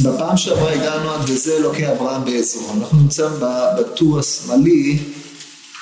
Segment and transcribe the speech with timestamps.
[0.00, 2.72] בפעם שעברה הגענו עד וזה אלוקי אברהם בעזרו.
[2.80, 3.32] אנחנו נמצאים
[3.78, 4.98] בטור השמאלי,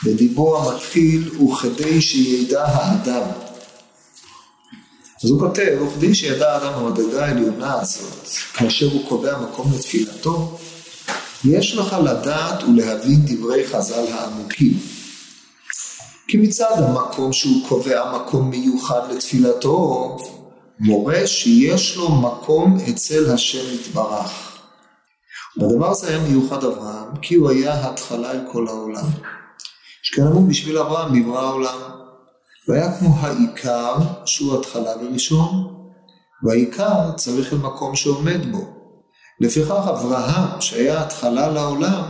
[0.04, 3.22] בדיבור המתחיל, וכדי שידע האדם.
[5.24, 10.58] אז הוא כותב, וכדי שידע האדם המדרגה העליונה הזאת, כאשר הוא קובע מקום לתפילתו,
[11.44, 14.78] יש לך לדעת ולהבין דברי חז"ל העמוקים.
[16.28, 20.16] כי מצד המקום שהוא קובע מקום מיוחד לתפילתו,
[20.80, 24.58] מורה שיש לו מקום אצל השם יתברך.
[25.56, 29.06] בדבר הזה היה מיוחד אברהם, כי הוא היה התחלה אל כל העולם.
[30.18, 31.78] אמרו בשביל אברהם נברא העולם.
[32.68, 35.74] והיה כמו העיקר שהוא התחלה וראשון,
[36.42, 38.64] והעיקר צריך אל מקום שעומד בו.
[39.40, 42.02] לפיכך אברהם, שהיה התחלה לעולם,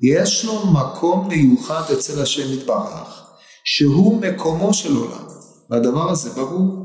[0.00, 3.22] יש לו מקום מיוחד אצל השם יתברך,
[3.64, 5.26] שהוא מקומו של עולם,
[5.70, 6.83] והדבר הזה ברור.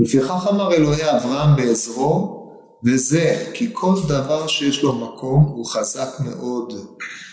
[0.00, 2.40] לפיכך אמר אלוהי אברהם בעזרו,
[2.84, 6.72] וזה כי כל דבר שיש לו מקום הוא חזק מאוד,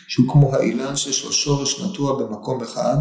[0.07, 2.97] שהוא כמו האילן שיש לו שורש נטוע במקום אחד,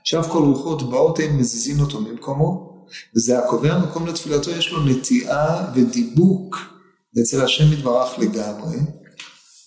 [0.00, 2.72] עכשיו כל רוחות באות הן מזיזין אותו ממקומו,
[3.16, 6.56] וזה הקובע מקום לתפילתו יש לו נטיעה ודיבוק
[7.20, 8.76] אצל השם יתברך לגמרי,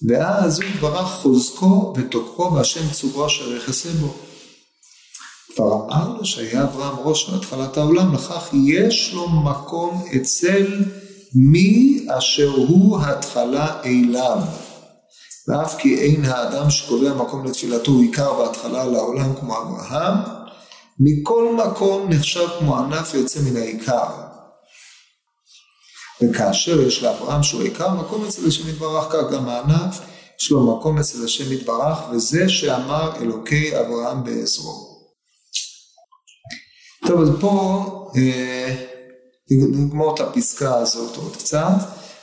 [0.07, 4.13] ואז הוא יתברך חוזקו ותוקפו והשם צורו אשר יכסה בו.
[5.55, 10.83] כבר אמרנו שהיה אברהם ראש מהתחלת העולם, לכך יש לו מקום אצל
[11.35, 14.37] מי אשר הוא התחלה אליו.
[15.47, 20.13] ואף כי אין האדם שקובע מקום לתפילתו הוא עיקר בהתחלה לעולם כמו אברהם,
[20.99, 24.07] מכל מקום נחשב כמו ענף יוצא מן העיקר.
[26.21, 29.99] וכאשר יש לאברהם שהוא עיקר מקום אצל השם יתברך כך גם הענף
[30.41, 34.94] יש לו מקום אצל השם יתברך וזה שאמר אלוקי אברהם בעזרו.
[37.07, 37.83] טוב, אז פה
[38.17, 38.75] אה,
[39.51, 41.75] נגמור את הפסקה הזאת עוד קצת.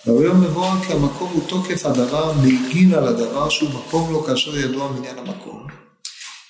[0.07, 4.93] והיום מבואר כי המקום הוא תוקף הדבר מעיגין על הדבר שהוא מקום לו כאשר ידוע
[4.93, 5.67] מניין המקום.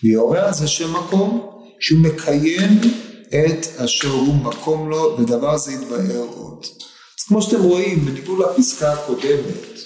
[0.04, 2.80] ויורה זה שם מקום שהוא מקיים
[3.28, 6.66] את אשר הוא מקום לו ודבר זה יתבהר עוד.
[7.18, 9.78] אז כמו שאתם רואים בניגוד לפסקה הקודמת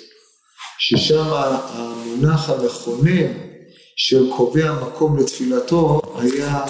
[0.78, 3.32] ששם המונח המכונן
[3.96, 6.64] של קובע מקום לתפילתו היה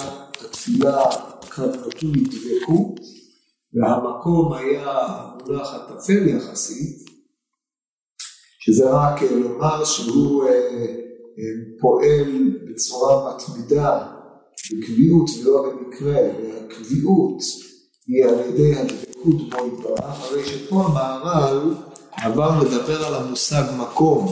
[0.67, 1.05] התפילה
[1.51, 3.01] כתוב דבקות,
[3.75, 7.07] והמקום היה המונח הטפל יחסית,
[8.59, 11.45] שזה רק אה, לומר שהוא אה, אה,
[11.81, 14.07] פועל בצורה מתמידה,
[14.73, 17.43] בקביעות ולא במקרה, והקביעות
[18.07, 21.75] היא על ידי הדבקות בו יתברך, הרי שפה המהר"ל
[22.13, 24.27] עבר לדבר על המושג מקום,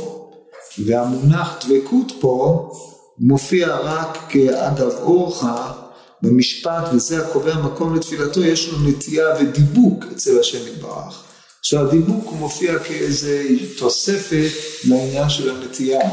[0.86, 2.70] והמונח דבקות פה
[3.18, 5.83] מופיע רק כאגב אורחא
[6.24, 11.22] במשפט, וזה הקובע מקום לתפילתו, יש לו נטייה ודיבוק אצל השם יתברך.
[11.60, 13.42] עכשיו הדיבוק מופיע כאיזה
[13.78, 14.50] תוספת
[14.88, 16.10] לעניין של הנטייה.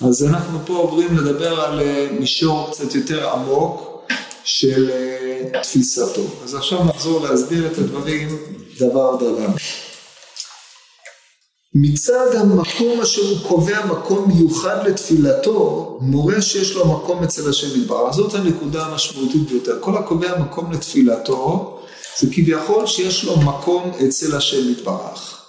[0.00, 4.02] אז אנחנו פה עוברים לדבר על אה, מישור קצת יותר עמוק
[4.44, 6.22] של אה, תפיסתו.
[6.44, 8.38] אז עכשיו נחזור להסביר את הדברים
[8.78, 9.46] דבר דבר.
[11.74, 18.14] מצד המקום אשר הוא קובע מקום מיוחד לתפילתו, מורה שיש לו מקום אצל השם יתברך.
[18.14, 19.78] זאת הנקודה המשמעותית ביותר.
[19.80, 21.80] כל הקובע מקום לתפילתו,
[22.18, 25.44] זה כביכול שיש לו מקום אצל השם יתברך.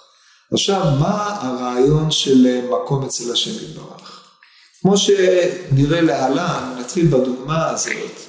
[0.52, 4.28] עכשיו, מה הרעיון של מקום אצל השם יתברך?
[4.82, 8.20] כמו שנראה להלן, נתחיל בדוגמה הזאת.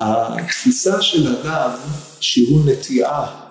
[0.00, 1.70] התפיסה של אדם
[2.20, 3.47] שהוא נטיעה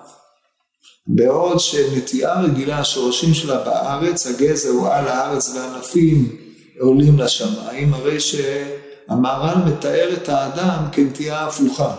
[1.07, 6.35] בעוד שנטיעה רגילה, השורשים שלה בארץ, הגזע הוא על הארץ וענפים
[6.79, 11.95] עולים לשמיים, הרי שהמהר"ל מתאר את האדם כנטייה הפוכה.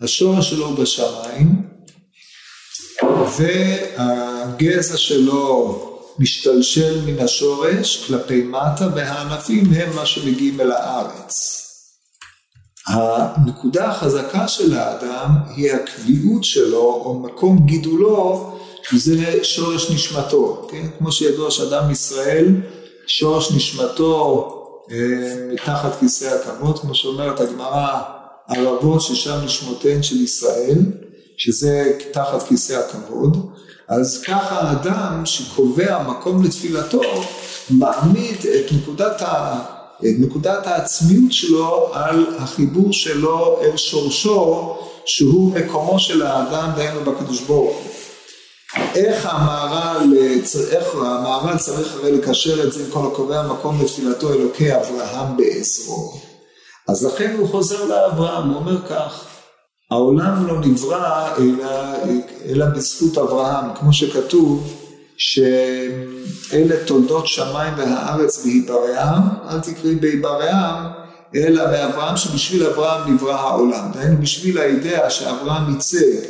[0.00, 1.62] השורש שלו בשמיים,
[3.38, 5.84] והגזע שלו
[6.18, 11.67] משתלשל מן השורש כלפי מטה, והענפים הם מה שמגיעים אל הארץ.
[12.88, 18.54] הנקודה החזקה של האדם היא הקביעות שלו או מקום גידולו
[18.96, 20.86] זה שורש נשמתו, כן?
[20.98, 22.46] כמו שידוע שאדם ישראל
[23.06, 24.54] שורש נשמתו
[24.90, 24.96] אה,
[25.52, 28.00] מתחת כיסא הכבוד, כמו שאומרת הגמרא
[28.48, 30.78] ערבות ששם נשמותיהן של ישראל,
[31.36, 33.50] שזה תחת כיסא הכבוד,
[33.88, 37.02] אז ככה האדם שקובע מקום לתפילתו
[37.70, 39.77] מעמיד את נקודת ה...
[40.00, 47.40] את נקודת העצמיות שלו על החיבור שלו אל שורשו שהוא מקומו של האדם דהיינו בקדוש
[47.40, 47.92] ברוך הוא.
[48.94, 50.14] איך המהר"ל,
[50.94, 56.12] המהר"ל צריך הרי לקשר את זה עם כל הקובע מקום לתפילתו אלוקי אברהם בעזרו.
[56.88, 59.24] אז לכן הוא חוזר לאברהם, הוא אומר כך,
[59.90, 61.70] העולם לא נברא אלא,
[62.48, 64.77] אלא בזכות אברהם, כמו שכתוב
[65.18, 70.84] שאלה תולדות שמיים והארץ בהיברעם, אל תקראי בהיברעם,
[71.34, 73.90] אלא מאברהם שבשביל אברהם נברא העולם.
[73.94, 76.20] דהיינו בשביל האידאה שאברהם ייצג,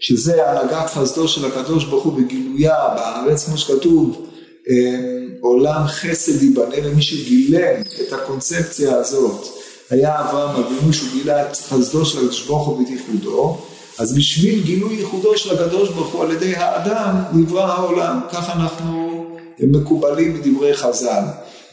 [0.00, 4.26] שזה הנהגת חסדו של הקדוש ברוך הוא בגילויה בארץ, כמו שכתוב,
[4.68, 9.46] אמ, עולם חסד ייבנה, ומי שגילם את הקונספציה הזאת
[9.90, 13.58] היה אברהם אבינו, שהוא גילה את חסדו של הקדוש ברוך הוא ייחודו.
[14.00, 19.24] אז בשביל גילוי ייחודו של הקדוש ברוך הוא על ידי האדם נברא העולם, כך אנחנו
[19.60, 21.22] מקובלים מדברי חז"ל.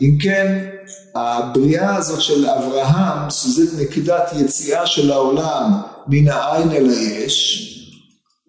[0.02, 0.66] אם כן,
[1.16, 5.72] הבריאה הזאת של אברהם, שזאת נקודת יציאה של העולם
[6.08, 7.74] מן העין אל היש,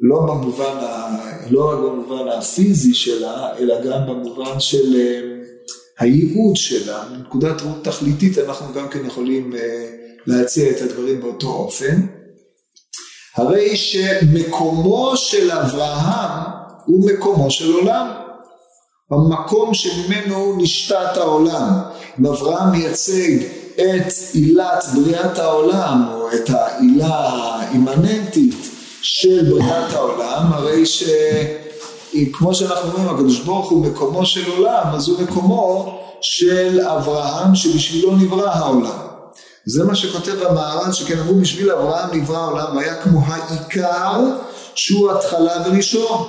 [0.00, 1.16] לא במובן, ה,
[1.50, 5.20] לא רק במובן הפיזי שלה, אלא גם במובן של אה,
[5.98, 9.90] הייעוד שלה, מנקודת ראות תכליתית אנחנו גם כן יכולים אה,
[10.26, 12.00] להציע את הדברים באותו אופן.
[13.38, 16.42] הרי שמקומו של אברהם
[16.84, 18.06] הוא מקומו של עולם.
[19.10, 21.80] המקום שממנו נשתת העולם.
[22.20, 23.42] אם אברהם מייצג
[23.74, 28.54] את עילת בריאת העולם, או את העילה האימננטית
[29.02, 35.22] של בריאת העולם, הרי שכמו שאנחנו אומרים, הקדוש ברוך הוא מקומו של עולם, אז הוא
[35.22, 39.07] מקומו של אברהם שבשבילו נברא העולם.
[39.70, 44.20] זה מה שכותב המהר"ן, שכן אמרו בשביל אברהם נברא העולם, היה כמו העיקר
[44.74, 46.28] שהוא התחלה וראשון.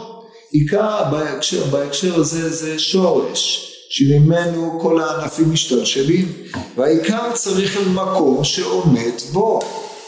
[0.51, 6.33] עיקר בהקשר, בהקשר הזה זה שורש, שממנו כל הענפים משתלשלים,
[6.77, 9.59] והעיקר צריך מקום שעומד בו.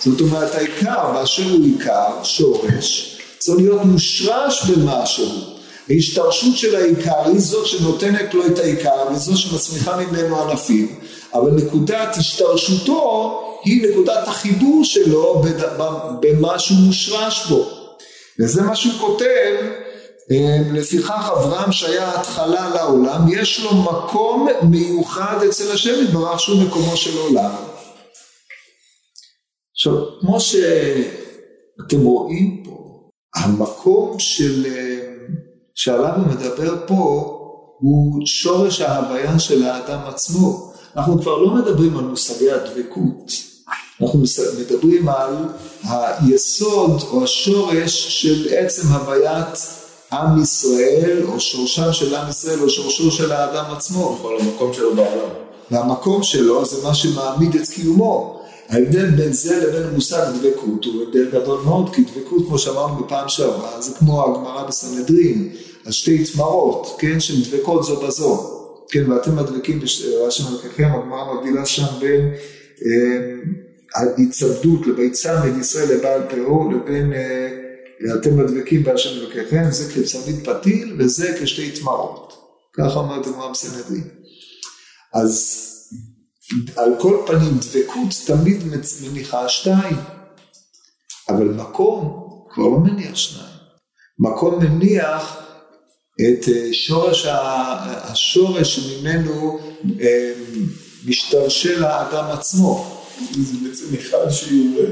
[0.03, 5.25] זאת אומרת העיקר באשר הוא עיקר, שורש, צריך להיות מושרש במשהו.
[5.89, 10.95] ההשתרשות של העיקר היא זאת שנותנת לו את העיקר, זאת שמצמיחה ממנו ענפים,
[11.33, 15.41] אבל נקודת השתרשותו היא נקודת החיבור שלו
[16.21, 17.69] במה שהוא מושרש בו.
[18.39, 19.55] וזה מה שהוא כותב,
[20.31, 26.97] אה, לפיכך אברהם שהיה התחלה לעולם, יש לו מקום מיוחד אצל השם יתברך שהוא מקומו
[26.97, 27.51] של עולם.
[29.75, 34.99] עכשיו, כמו שאתם רואים פה, המקום של, אה,
[35.75, 37.37] שעליו הוא מדבר פה
[37.79, 40.70] הוא שורש ההוויה של האדם עצמו.
[40.97, 43.31] אנחנו כבר לא מדברים על מושגי הדבקות,
[44.01, 44.19] אנחנו
[44.59, 45.35] מדברים על
[45.83, 49.57] היסוד או השורש של עצם הוויית
[50.11, 54.15] עם ישראל, או שורשם של עם ישראל, או שורשו של האדם עצמו.
[54.19, 55.29] נכון, המקום שלו בעולם.
[55.71, 58.41] והמקום שלו זה מה שמעמיד את קיומו.
[58.69, 63.29] ההבדל בין זה לבין המושג דבקות הוא הבדל גדול מאוד, כי דבקות, כמו שאמרנו בפעם
[63.29, 65.49] שעברה, זה כמו הגמרא בסנהדרין,
[65.85, 68.60] על שתי תמרות, כן, שהן דבקות זו בזו.
[68.91, 72.33] כן, ואתם מדבקים בשם אלוקיכם, הגמרא מבדילה שם בין
[72.85, 73.35] אה,
[73.95, 77.49] ההיצמדות לביצה מישראל לבעל פאור לבין אה,
[78.15, 82.33] אתם מדבקים בהשם אלוקיכם, זה כצמיד פתיל וזה כשתי תמרות.
[82.73, 84.07] ככה אומרת הגמרא בסנהדרין.
[85.13, 85.57] אז
[86.75, 88.57] על כל פנים דבקות תמיד
[89.03, 89.95] מניחה שתיים,
[91.29, 93.55] אבל מקום כבר לא מניח שניים.
[94.19, 95.37] מקום מניח
[96.21, 99.59] את אה, שורש, השורש שממנו
[100.01, 100.31] אה,
[101.05, 102.97] משתלשל האדם עצמו.
[103.31, 104.89] זה בעצם אחד שיורד.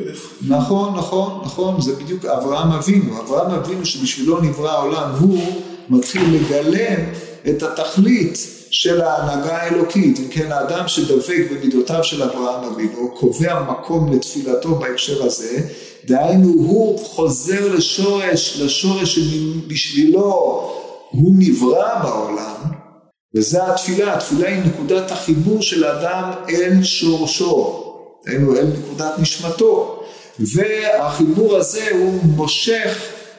[0.47, 3.21] נכון, נכון, נכון, זה בדיוק אברהם אבינו.
[3.21, 6.99] אברהם אבינו שבשבילו נברא העולם, הוא מתחיל לגלם
[7.49, 8.37] את התכלית
[8.71, 10.19] של ההנהגה האלוקית.
[10.19, 15.61] אם כן, האדם שדבק במידותיו של אברהם אבינו, קובע מקום לתפילתו בהקשר הזה,
[16.06, 20.71] דהיינו הוא חוזר לשורש, לשורש שבשבילו
[21.11, 22.56] הוא נברא בעולם,
[23.35, 27.85] וזה התפילה, התפילה היא נקודת החיבור של האדם אל שורשו.
[28.28, 30.04] אל נקודת נשמתו,
[30.39, 32.97] והחיבור הזה הוא מושך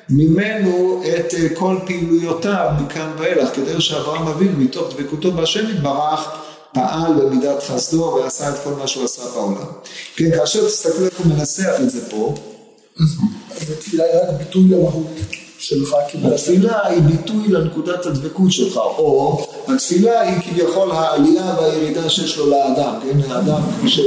[0.09, 6.29] ממנו את אה, כל פעילויותיו מכאן ואילך, כדי שאברהם אבינו מתוך דבקותו בהשם יתברך
[6.75, 9.65] פעל במידת חסדו ועשה את כל מה שהוא עשה בעולם.
[10.17, 12.35] כן, כאשר תסתכלו איך הוא מנסח את זה פה.
[13.50, 15.07] אז התפילה היא רק ביטוי למהות
[15.71, 15.95] שלך.
[16.25, 22.95] התפילה היא ביטוי לנקודת הדבקות שלך, או התפילה היא כביכול העלייה והירידה שיש לו לאדם,
[23.03, 24.00] כן, האדם כמו ש...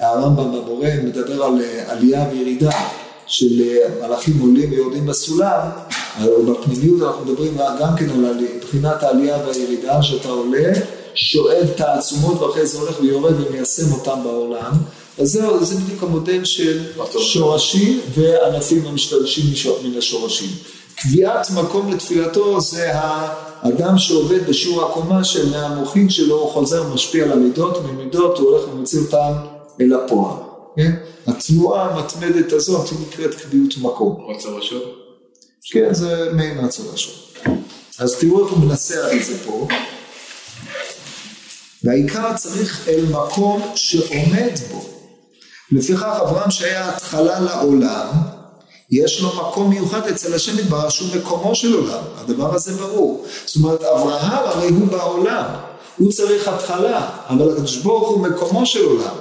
[0.00, 2.70] הרמב"ם במורה מדבר על אה, עלייה וירידה
[3.26, 5.60] של אה, מלאכים עולים ויורדים בסולם,
[6.26, 10.72] או בפנימיות אנחנו מדברים גם כן על בחינת העלייה והירידה, שאתה עולה,
[11.14, 14.72] שואב תעצומות ואחרי זה הולך ויורד ומיישם אותם בעולם.
[15.18, 16.84] אז זהו, זה בדיוק המודל של
[17.18, 19.44] שורשים וענפים המשתלשים
[19.84, 20.50] מן השורשים.
[20.96, 27.84] קביעת מקום לתפילתו זה האדם שעובד בשיעור הקומה שמהמוחין שלו הוא חוזר ומשפיע על המידות,
[27.84, 29.32] ממידות הוא הולך ומוציא אותם
[29.80, 30.36] אל הפועל,
[30.76, 30.92] כן?
[31.26, 34.26] התנועה המתמדת הזאת היא נקראת קביעות מקום.
[34.36, 34.82] רצון ראשון?
[35.72, 37.14] כן, זה מעין רצון ראשון.
[37.98, 39.68] אז תראו איך הוא מנסח את זה פה.
[41.84, 44.95] והעיקר צריך אל מקום שעומד בו.
[45.72, 48.08] לפיכך אברהם שהיה התחלה לעולם,
[48.90, 53.24] יש לו מקום מיוחד אצל השם יתברך שהוא מקומו של עולם, הדבר הזה ברור.
[53.46, 55.44] זאת אומרת אברהם הרי הוא בעולם,
[55.98, 59.14] הוא צריך התחלה, אבל הקדוש ברוך הוא מקומו של עולם.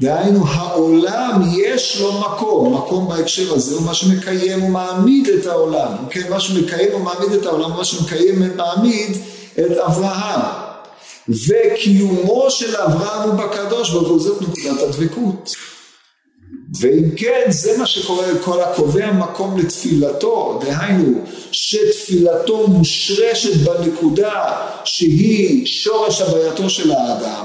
[0.00, 6.30] דהיינו העולם יש לו מקום, מקום בהקשר הזה הוא מה שמקיים ומעמיד את העולם, כן,
[6.30, 9.16] מה שמקיים ומעמיד את העולם, מה שמקיים ומעמיד
[9.58, 10.40] את אברהם.
[11.28, 15.54] וקיומו של אברהם הוא בקדוש ברוך הוא, זאת נקודת הדבקות.
[16.82, 21.20] ואם כן, זה מה שקורה לכל הקובע מקום לתפילתו, דהיינו
[21.52, 27.44] שתפילתו מושרשת בנקודה שהיא שורש הווייתו של האדם,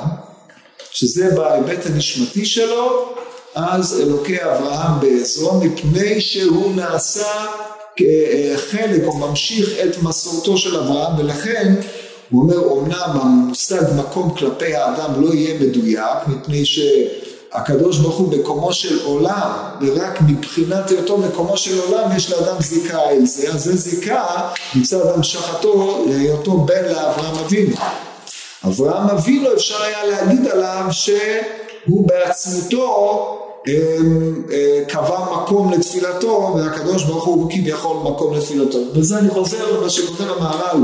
[0.92, 3.14] שזה בהיבט הנשמתי שלו,
[3.56, 7.46] אז אלוקי אברהם בעזרו, מפני שהוא נעשה
[7.96, 11.76] כחלק או ממשיך את מסורתו של אברהם, ולכן
[12.30, 16.66] הוא אומר, אמנם המושג מקום כלפי האדם לא יהיה מדויק, מפני
[17.54, 19.52] שהקדוש ברוך הוא מקומו של עולם,
[19.82, 24.26] ורק מבחינת היותו מקומו של עולם יש לאדם זיקה אל זה, אז זה זיקה
[24.76, 27.76] מצד המשכתו להיותו בן לאברהם אבינו.
[28.68, 33.34] אברהם אבינו אפשר היה להגיד עליו שהוא בעצמותו
[33.68, 38.80] אמ, אה, קבע מקום לתפילתו והקדוש ברוך הוא כביכול מקום לתפילתו.
[38.96, 40.80] בזה אני חוזר למה שכותב המהר"ל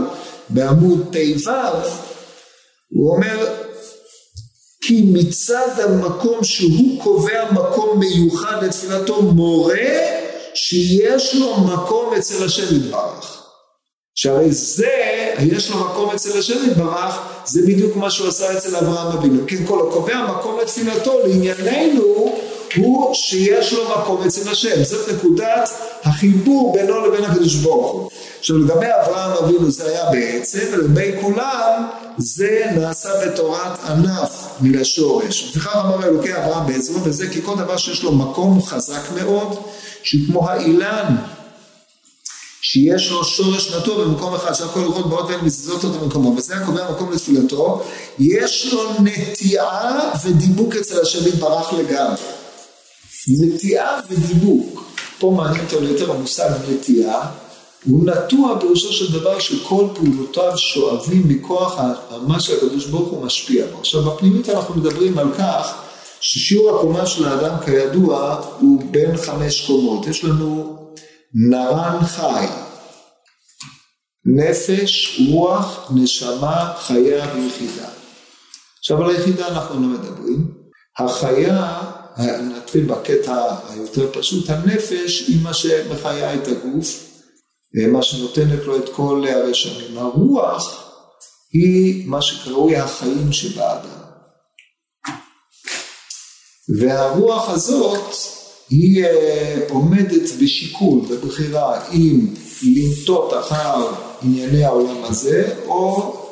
[0.50, 1.52] בעמוד ט"ו,
[2.90, 3.63] הוא אומר
[4.88, 9.76] כי מצד המקום שהוא קובע מקום מיוחד לתפילתו מורה
[10.54, 13.44] שיש לו מקום אצל השם יתברך.
[14.16, 14.88] שהרי זה,
[15.40, 19.44] יש לו מקום אצל השם יתברך, זה בדיוק מה שהוא עשה אצל אברהם אבינו.
[19.48, 22.40] כן, כל הקובע מקום לתפילתו לענייננו
[22.76, 24.84] הוא שיש לו מקום אצל השם.
[24.84, 25.70] זאת נקודת
[26.04, 28.10] החיבור בינו לבין הקדוש ברוך הוא.
[28.40, 31.88] עכשיו לגבי אברהם אבינו זה היה בעצם, ולגבי כולם
[32.18, 35.50] זה נעשה בתורת ענף מן השורש.
[35.50, 39.58] לפיכך אמר אלוקי אברהם בעזרו וזה כי כל דבר שיש לו מקום חזק מאוד,
[40.04, 41.16] שכמו האילן
[42.62, 46.56] שיש לו שורש נטוע במקום אחד, עכשיו כל לוחות באות ואין מזיזות אותו במקומו, וזה
[46.56, 47.84] הקובע מקום לתפילתו,
[48.20, 52.43] יש לו נטיעה ודיבוק אצל השם יתברך לגמרי.
[53.28, 54.84] נטיעה ודיבוק.
[55.20, 57.32] פה מעניין אותנו יותר המושג נטיעה,
[57.86, 61.80] הוא נטוע פירושו של דבר שכל פעולותיו שואבים מכוח
[62.28, 63.80] מה שהקדוש ברוך הוא משפיע בו.
[63.80, 65.74] עכשיו בפנימית אנחנו מדברים על כך
[66.22, 70.08] ששיעור הקומה של האדם כידוע הוא בין חמש קומות.
[70.08, 70.78] יש לנו
[71.34, 72.46] נרן חי,
[74.26, 77.88] נפש, רוח, נשמה, חיה ויחידה.
[78.80, 80.52] עכשיו על היחידה אנחנו לא מדברים.
[81.00, 81.82] החיה
[82.18, 87.04] נתחיל בקטע היותר פשוט, הנפש היא מה שמחיה את הגוף,
[87.74, 89.98] מה שנותנת לו את כל הרשמים.
[89.98, 90.90] הרוח
[91.54, 94.04] היא מה שקרוי החיים שבאדם.
[96.80, 98.16] והרוח הזאת
[98.70, 102.28] היא אה, עומדת בשיקול, בבחירה, אם
[102.64, 103.88] לנטות אחר
[104.24, 106.23] ענייני העולם הזה, או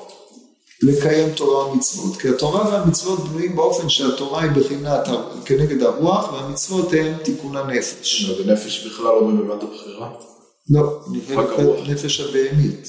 [0.83, 2.17] לקיים תורה ומצוות.
[2.17, 5.07] כי התורה והמצוות בנויים באופן שהתורה היא בחינת
[5.45, 8.29] כנגד הרוח והמצוות הן תיקון הנפש.
[8.29, 10.11] ונפש בכלל לא במבט הבחירה?
[10.69, 10.99] לא,
[11.87, 12.87] נפש הבהמית.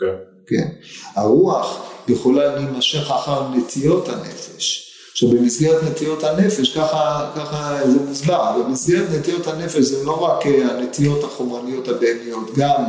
[0.00, 0.30] כן.
[0.46, 0.68] כן.
[1.14, 4.86] הרוח יכולה להימשך אחר נטיות הנפש.
[5.12, 11.24] עכשיו במסגרת נטיות הנפש, ככה, ככה זה מוסבר, במסגרת נטיות הנפש זה לא רק הנטיות
[11.24, 12.84] החומרניות הבהמיות, גם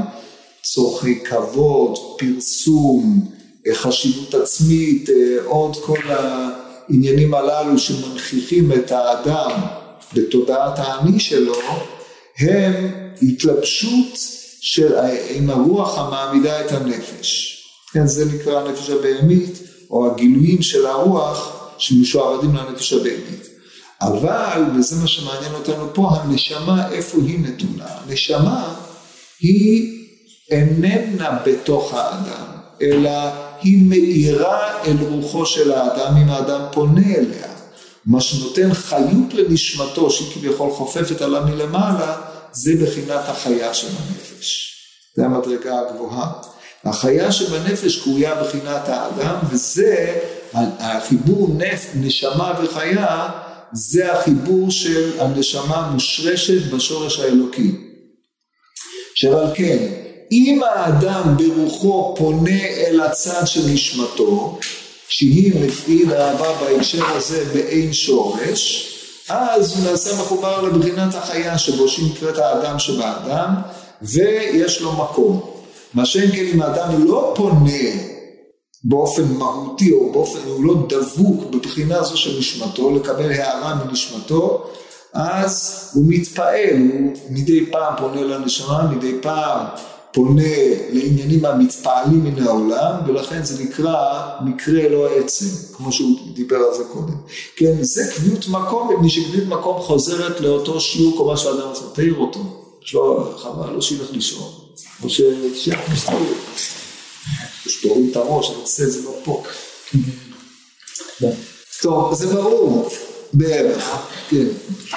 [0.63, 3.31] צורכי כבוד, פרסום,
[3.73, 9.51] חשיבות עצמית, אה, עוד כל העניינים הללו שמנכיחים את האדם
[10.13, 11.55] בתודעת האני שלו,
[12.39, 12.73] הם
[13.21, 14.19] התלבשות
[14.61, 14.95] של,
[15.29, 17.57] עם הרוח המעמידה את הנפש.
[17.93, 23.47] כן, זה נקרא הנפש הבהמית, או הגילויים של הרוח שמשועבדים לנפש הבהמית.
[24.01, 27.85] אבל, וזה מה שמעניין אותנו פה, הנשמה, איפה היא נתונה?
[27.87, 28.73] הנשמה
[29.39, 30.01] היא
[30.51, 32.45] איננה בתוך האדם,
[32.81, 33.11] אלא
[33.61, 37.47] היא מאירה אל רוחו של האדם אם האדם פונה אליה.
[38.05, 44.75] מה שנותן חיות לנשמתו שהיא כביכול חופפת עליו מלמעלה, זה בחינת החיה של הנפש.
[45.15, 46.31] זה המדרגה הגבוהה.
[46.83, 50.19] החיה שבנפש קרויה בחינת האדם, וזה
[50.79, 53.29] החיבור נפ, נשמה וחיה,
[53.73, 57.71] זה החיבור של הנשמה מושרשת בשורש האלוקי.
[59.11, 59.87] עכשיו על כן,
[60.31, 64.57] אם האדם ברוחו פונה אל הצד של נשמתו,
[65.07, 68.87] שהיא לפי דאבה בהקשר הזה באין שורש,
[69.29, 73.55] אז הוא נעשה מחובר לבחינת החיה שבו, שהיא נקראת האדם שבאדם,
[74.01, 75.41] ויש לו מקום.
[75.93, 77.89] מה שאין כן אם האדם לא פונה
[78.83, 84.67] באופן מהותי או באופן, הוא לא דבוק בבחינה הזו של נשמתו, לקבל הערה מנשמתו,
[85.13, 89.65] אז הוא מתפעל, הוא מדי פעם פונה לנשמה, מדי פעם
[90.13, 90.43] פונה
[90.89, 96.83] לעניינים המתפעלים מן העולם, ולכן זה נקרא מקרה לא עצם, כמו שהוא דיבר על זה
[96.83, 97.15] קודם.
[97.55, 102.39] כן, זה קביעות מקום, מפני שקביעות מקום חוזרת לאותו שיעור קומה שאדם רוצה לתאר אותו.
[102.85, 104.51] יש לו חבל, לא שילך לישון,
[105.03, 106.33] או ששיח מסתובב.
[107.67, 109.43] שתוריד את הראש, אני עושה את זה לא פה.
[111.81, 112.89] טוב, זה ברור,
[113.33, 113.97] בערך,
[114.29, 114.45] כן.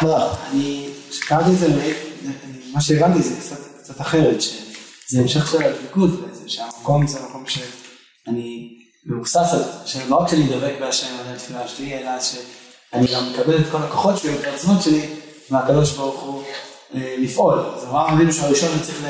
[0.03, 0.35] מה?
[0.51, 1.93] אני, כשקראתי את זה,
[2.73, 3.35] מה שהבנתי זה
[3.83, 4.43] קצת אחרת,
[5.09, 8.75] שזה המשך של הדבקות בעצם, שהמקום זה מקום שאני
[9.07, 13.61] מבוסס על זה, שלא רק שאני דבק בהשם על התפילה שלי, אלא שאני גם מקבל
[13.61, 15.07] את כל הכוחות שלי ואת העצמות שלי
[15.51, 16.43] מהקדוש ברוך הוא
[16.95, 17.59] אה, לפעול.
[17.59, 19.05] אז אברהם אבינו שהראשון צריך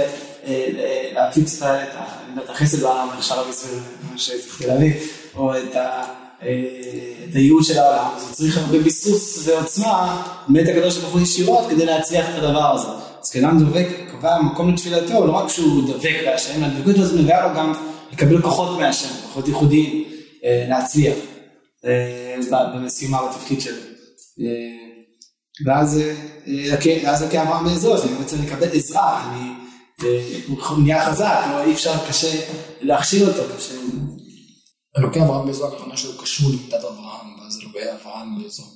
[0.45, 3.79] אה, להפיץ את החסד בעולם, איך שהרב הסביר,
[4.13, 4.93] מה שהצלחתי להביא,
[5.37, 6.03] או את ה...
[6.43, 6.49] אה,
[7.31, 11.87] את הייעוד של העולם, הוא צריך הרבה ביסוס ועוצמה מת הקדוש ברוך הוא ישירות כדי
[11.87, 12.89] להצליח את הדבר הזה.
[13.35, 17.55] אז כאדם דבק, קבע מקום לתפילתו, לא רק שהוא דבק בהשם, הדבקות הזאת מביאה לו
[17.57, 17.73] גם
[18.12, 20.05] לקבל כוחות מהשם, כוחות ייחודיים
[20.45, 21.14] אה, להצליח
[21.85, 22.37] אה,
[22.75, 23.76] במשימה בתפקיד שלו.
[25.67, 26.00] ואז
[27.05, 29.50] ואז כאברהם באזור, אני בעצם לקבל עזרה, אני,
[30.49, 32.41] הוא נהיה חזק, אי אפשר, קשה
[32.81, 33.75] להכשיר אותו, קשה
[34.99, 38.67] אלוקי אברהם בעזרת הכוונה שהוא קשור למידת אברהם, ואז אלוקי אברהם בעזרת.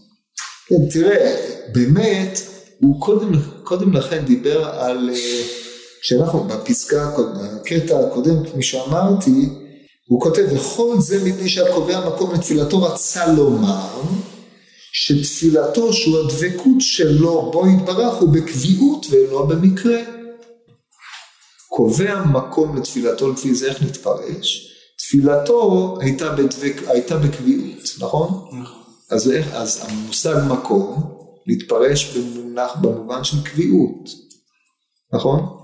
[0.68, 1.36] כן, תראה,
[1.72, 2.40] באמת,
[2.80, 3.32] הוא קודם,
[3.62, 5.42] קודם לכן דיבר על, אה,
[6.02, 9.48] כשאנחנו בפסקה, בקטע הקודם, כפי שאמרתי,
[10.08, 14.02] הוא כותב, וכל זה מפני שהקובע מקום לתפילתו רצה לומר,
[14.92, 19.98] שתפילתו שהוא הדבקות שלו בו יתברך הוא בקביעות ולא במקרה.
[21.68, 24.74] קובע מקום לתפילתו לפי זה איך נתפרש?
[24.98, 28.28] תפילתו הייתה, בדבק, הייתה בקביעות, נכון?
[28.60, 28.82] נכון.
[29.10, 34.08] אז, אז המושג מקום להתפרש במונח במובן של קביעות,
[35.12, 35.58] נכון?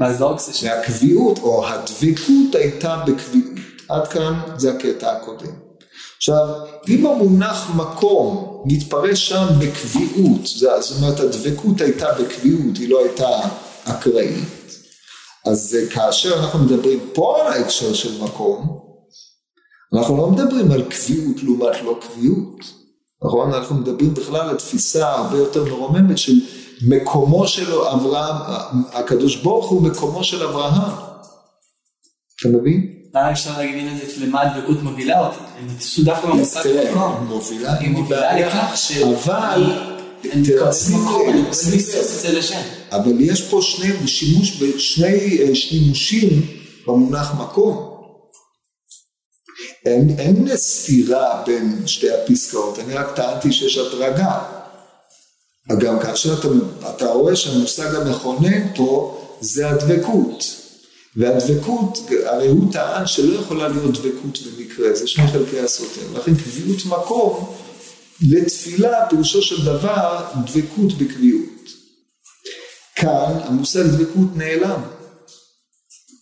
[0.00, 3.52] אז לא רק זה שהקביעות או הדבקות הייתה בקביעות.
[3.88, 5.52] עד כאן זה הקטע הקודם.
[6.16, 6.48] עכשיו,
[6.88, 13.40] אם המונח מקום מתפרש שם בקביעות, זאת אומרת הדבקות הייתה בקביעות, היא לא הייתה
[13.84, 14.44] אקראית,
[15.46, 18.80] אז כאשר אנחנו מדברים פה על ההקשר של מקום,
[19.94, 22.81] אנחנו לא מדברים על קביעות לעומת לא קביעות,
[23.24, 23.54] נכון?
[23.54, 26.32] אנחנו מדברים בכלל על תפיסה הרבה יותר מרוממת של
[26.88, 28.36] מקומו של אברהם,
[28.92, 30.92] הקדוש ברוך הוא מקומו של אברהם.
[32.40, 32.92] אתה מבין?
[33.14, 35.38] למה אפשר להגיד את זה למה הדבקות מובילה אותי?
[35.58, 37.40] הם נתפסו דווקא במושג מקום.
[37.80, 38.92] היא מובילה לכך ש...
[38.92, 39.72] אבל...
[42.92, 46.28] אבל יש פה שני שימוש, שני אה, שימושים
[46.86, 47.91] במונח מקום.
[49.84, 54.42] אין, אין סתירה בין שתי הפסקאות, אני רק טענתי שיש הדרגה.
[55.78, 56.48] גם כאשר אתה,
[56.90, 60.44] אתה רואה שהמושג המכונן פה זה הדבקות.
[61.16, 66.00] והדבקות, הרי הוא טען שלא יכולה להיות דבקות במקרה, זה שני חלקי הסותר.
[66.14, 67.54] לכן קביעות מקום
[68.20, 71.68] לתפילה פירושו של דבר דבקות בקביעות.
[72.96, 74.80] כאן המושג דבקות נעלם.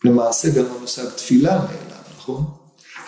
[0.05, 2.60] למעשה גם המושג תפילה נעלם, נכון?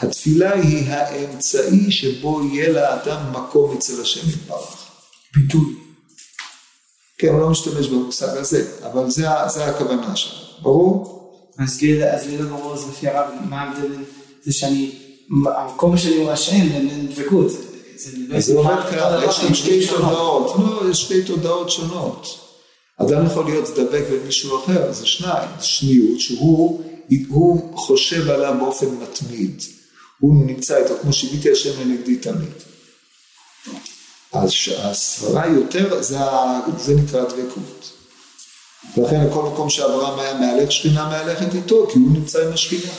[0.02, 4.76] התפילה היא האמצעי שבו יהיה לאדם מקום אצל השם יתברך.
[5.34, 5.74] ביטוי.
[7.18, 11.18] כן, הוא לא משתמש במושג הזה, אבל זה, זה הכוונה שלנו, ברור?
[11.58, 13.92] אז לי לא ברור, לפי הרב, מה ההבדל
[14.44, 14.90] זה שאני,
[15.56, 17.52] המקום שלי הוא השם, לבין דבקות.
[18.34, 22.38] אז זה עובד ככה, יש שם שתי תודעות, לא, יש שתי תודעות שונות.
[22.96, 29.62] אדם יכול להיות דבק במישהו אחר, זה שניים, שניות, שהוא חושב עליו באופן מתמיד.
[30.22, 32.52] הוא נמצא איתו, כמו שיביתי השם לנגדי תמיד.
[34.32, 36.18] אז הסברה יותר, זה,
[36.78, 37.92] זה נקרא דבקות.
[38.96, 42.92] ולכן לכל מקום שאברהם היה מהלך, שכינה מהלכת איתו, כי הוא נמצא עם השכינה.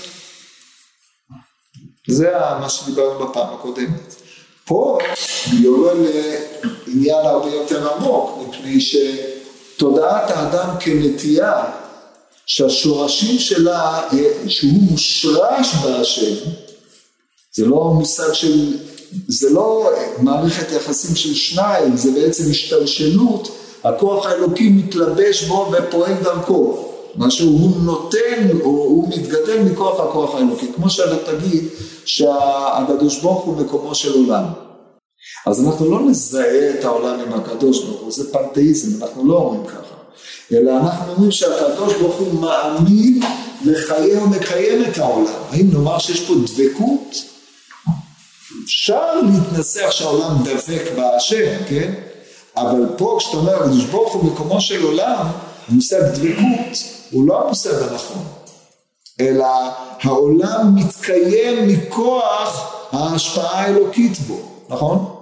[2.07, 4.15] זה מה שדיברנו בפעם הקודמת.
[4.65, 4.97] פה
[5.53, 5.97] יורד
[6.88, 11.63] לעניין הרבה יותר עמוק, מפני שתודעת האדם כנטייה,
[12.45, 14.09] שהשורשים שלה,
[14.47, 16.49] שהוא מושרש בהשם,
[17.55, 18.77] זה לא מושג של,
[19.27, 19.89] זה לא
[20.19, 26.89] מערכת יחסים של שניים, זה בעצם השתלשלות, הכוח האלוקי מתלבש בו ופועל דרכו.
[27.15, 30.67] מה שהוא נותן, או הוא מתגדל מכוח הכוח האלוקי.
[30.75, 31.63] כמו שאתה תגיד
[32.05, 34.43] שהקדוש ברוך הוא מקומו של עולם.
[35.45, 39.65] אז אנחנו לא נזהה את העולם עם הקדוש ברוך הוא, זה פנתאיזם, אנחנו לא אומרים
[39.65, 39.95] ככה.
[40.51, 43.23] אלא אנחנו אומרים שהקדוש ברוך הוא מעמיד,
[43.65, 45.33] מחיה ומקיים את העולם.
[45.49, 47.33] האם נאמר שיש פה דבקות?
[48.63, 51.93] אפשר להתנסח שהעולם דבק בהשם, כן?
[52.58, 55.28] אבל פה כשאתה אומר הקדוש ברוך הוא מקומו של עולם,
[55.67, 56.78] המושג דבקות
[57.12, 58.26] הוא לא המושג הנכון,
[59.19, 59.47] אלא
[60.02, 65.15] העולם מתקיים מכוח ההשפעה האלוקית בו, נכון?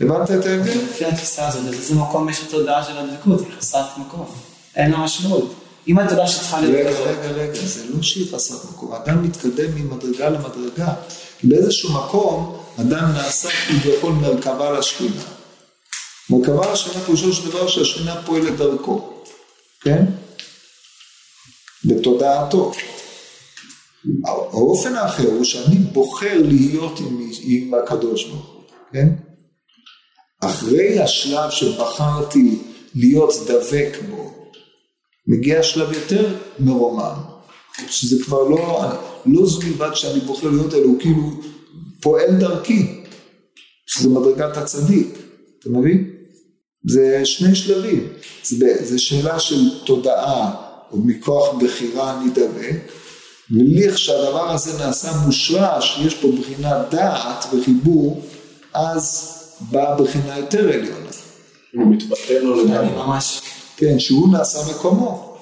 [0.00, 0.78] הבנת את ההבדל?
[0.90, 4.26] לפי התפיסה הזאת, באיזה מקום יש התודעה של הדבקות, היא חסרת מקום.
[4.76, 5.54] אין לה משמעות.
[5.88, 10.28] אם התודעה שצריכה להיות רגע, רגע, רגע, זה לא שהיא חסרת מקום, אדם מתקדם ממדרגה
[10.28, 10.94] למדרגה,
[11.38, 15.22] כי באיזשהו מקום אדם נעשה כביכול מרכבה לשכינה.
[16.30, 19.22] מרכבה לשכינה פירושו של דבר שהשכינה פועלת דרכו,
[19.80, 20.04] כן?
[21.84, 22.72] בתודעתו.
[24.26, 29.08] האופן האחר הוא שאני בוחר להיות עם, עם הקדוש ברוך הוא, כן?
[30.40, 32.58] אחרי השלב שבחרתי
[32.94, 34.23] להיות דבק בו,
[35.26, 37.14] מגיע שלב יותר מרומם,
[37.88, 38.84] שזה כבר לא,
[39.26, 41.30] לא זו בלבד שאני בוחר להיות אלא הוא כאילו
[42.00, 43.04] פועל דרכי,
[43.86, 45.18] שזה מדרגת הצדיק,
[45.58, 46.10] אתה מבין?
[46.88, 48.08] זה שני שלבים,
[48.42, 50.54] זה, זה שאלה של תודעה
[50.92, 52.92] או מכוח בחירה אני דבק,
[53.50, 58.22] ולכשהדבר הזה נעשה מושרש, יש פה בחינת דעת וחיבור,
[58.74, 61.10] אז באה בחינה יותר עליונה.
[61.74, 63.06] הוא מתבטל לו אני לגמרי.
[63.06, 63.40] ממש...
[63.76, 65.34] כן, שהוא נעשה מקומו.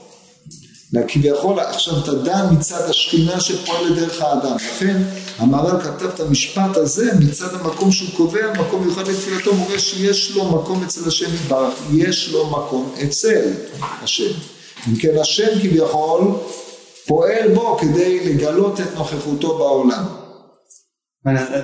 [1.09, 4.57] כביכול עכשיו אתה דן מצד השכינה שפועלת דרך האדם.
[4.57, 5.03] לכן
[5.39, 10.45] המהר"ל כתב את המשפט הזה מצד המקום שהוא קובע, מקום מיוחד לתפילתו, מורה שיש לו
[10.45, 13.53] מקום אצל השם יתברך, יש לו מקום אצל
[14.03, 14.33] השם.
[14.89, 16.21] אם כן השם כביכול
[17.07, 20.05] פועל בו כדי לגלות את נוכחותו בעולם.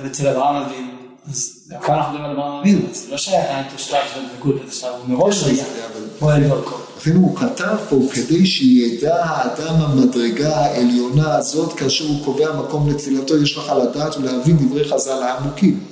[0.05, 0.88] אצל אברהם אבינו,
[1.29, 4.69] אז כאן אנחנו מדברים על אברהם אבינו, אז לא שהיה את השלב של הדבקות, את
[4.69, 6.75] השלב, הוא מראש היה אבל פועל דרכו.
[6.97, 13.37] לכן הוא כתב פה כדי שידע האדם המדרגה העליונה הזאת כאשר הוא קובע מקום לתפילתו
[13.37, 15.83] יש לך לדעת ולהבין דברי חז"ל העמוקים.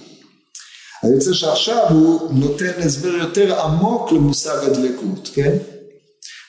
[1.04, 5.58] אני רוצה שעכשיו הוא נותן הסבר יותר עמוק למושג הדבקות, כן?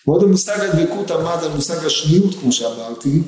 [0.06, 3.22] ועוד המושג הדבקות עמד על מושג השניות כמו שאמרתי,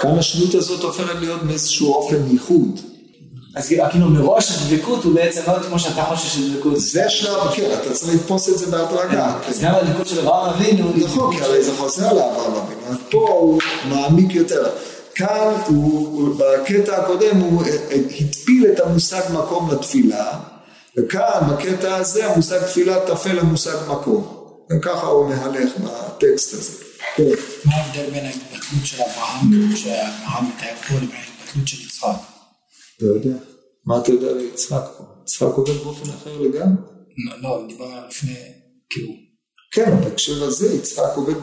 [0.00, 2.80] כאן השניות הזאת הופכת להיות מאיזשהו אופן ייחוד.
[3.58, 6.80] אז כאילו מראש הדבקות הוא בעצם לא כמו שאתה חושב שדבקות.
[6.80, 9.34] זה שלב, כן, אתה צריך לתפוס את זה בהדרגה.
[9.46, 13.28] אז גם הדבקות של אברהם אבינו, נכון, כי הרי זה חוזר לאברהם אבינו, אז פה
[13.40, 14.70] הוא מעמיק יותר.
[15.14, 17.64] כאן הוא, בקטע הקודם הוא
[18.20, 20.38] התפיל את המושג מקום לתפילה,
[20.96, 24.34] וכאן בקטע הזה המושג תפילה טפל למושג מקום.
[24.70, 26.72] וככה הוא מהלך בטקסט הזה.
[27.16, 27.24] כן.
[27.64, 32.18] מה ההבדל בין ההתבטלות של אברהם, שהרב מתאר פה, לבין ההתבטלות של יצחק?
[33.00, 33.47] לא יודע.
[33.88, 35.04] מה אתה יודע על יצחק פה?
[35.22, 36.82] יצחק עובד באופן אחר לגמרי.
[37.26, 38.34] לא, לא, דיברנו על לפני,
[38.90, 39.12] כאילו,
[39.72, 41.34] כן, בהקשר הזה יצחק עובד.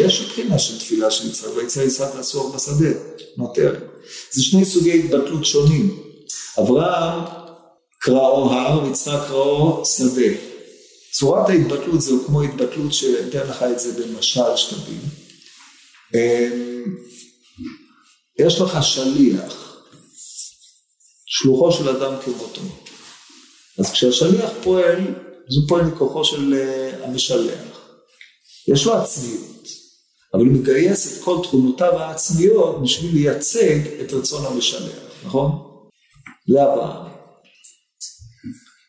[0.00, 2.98] יש בחינה של תפילה של יצחק, ויצא יצחק לסור בשדה,
[3.36, 3.74] נותר.
[4.30, 6.02] זה שני סוגי התבטלות שונים.
[6.58, 7.24] אברהם
[8.00, 10.34] קראו הר ויצחק קראו שדה.
[11.12, 15.00] צורת ההתבטלות זה כמו התבטלות שאתן לך את זה במשל שתבין.
[16.14, 16.84] אמ,
[18.38, 19.67] יש לך שליח,
[21.28, 22.60] שלוחו של אדם כמותו.
[23.78, 25.00] אז כשהשליח פועל,
[25.48, 27.78] אז הוא פועל מכוחו של אה, המשלח.
[28.68, 29.66] יש לו עצמיות,
[30.34, 35.50] אבל הוא מגייס את כל תכונותיו העצמיות בשביל לייצג את רצון המשלח, נכון?
[36.48, 37.12] לאברהם.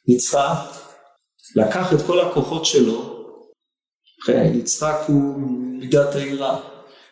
[0.07, 0.57] יצחק
[1.55, 3.25] לקח את כל הכוחות שלו,
[4.25, 5.39] כן, יצחק הוא
[5.79, 6.59] מידת היראה,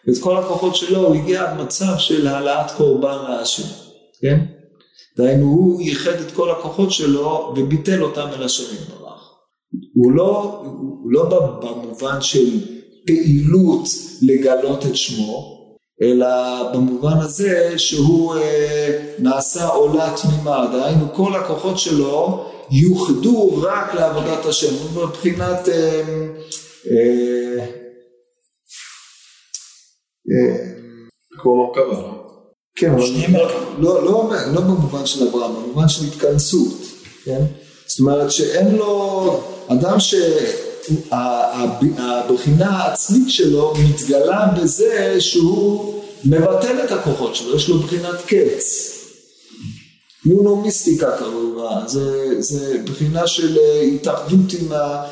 [0.08, 3.68] ואת כל הכוחות שלו הוא הגיע עד מצב של העלאת קורבן להשם,
[4.22, 4.57] כן?
[5.18, 9.34] דהיינו הוא ייחד את כל הכוחות שלו וביטל אותם אל השם יתברך.
[9.96, 11.30] הוא לא, הוא לא
[11.62, 12.60] במובן של
[13.08, 13.88] פעילות
[14.22, 15.58] לגלות את שמו,
[16.02, 16.28] אלא
[16.74, 24.76] במובן הזה שהוא אה, נעשה עולה תמימה, דהיינו כל הכוחות שלו יוחדו רק לעבודת השם,
[24.96, 26.02] מבחינת אה,
[26.92, 27.66] אה,
[30.32, 30.58] אה,
[31.40, 32.27] כמו מרכבה?
[32.78, 33.04] כן, אבל.
[33.80, 36.74] לא, לא, לא במובן של אברהם, במובן של התכנסות,
[37.26, 37.42] כן?
[37.88, 39.98] זאת אומרת שאין לו, אדם
[41.10, 48.94] שהבחינה העצמית שלו מתגלה בזה שהוא מבטל את הכוחות שלו, יש לו בחינת קץ.
[50.26, 55.06] יונומיסטיקה קראו לה, זה, זה בחינה של אה, התאחדות עם ה...